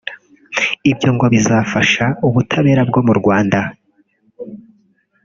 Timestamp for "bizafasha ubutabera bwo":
1.33-3.01